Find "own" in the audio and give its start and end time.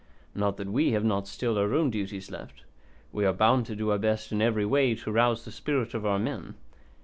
1.75-1.91